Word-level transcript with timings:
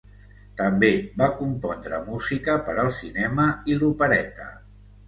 També 0.61 0.89
va 1.21 1.27
compondre 1.41 2.01
música 2.09 2.57
per 2.71 2.79
al 2.87 2.93
cinema 3.03 3.49
i 3.75 3.79
l'opereta. 3.85 4.53